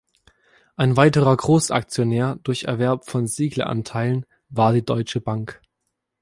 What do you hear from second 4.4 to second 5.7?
war die Deutsche Bank.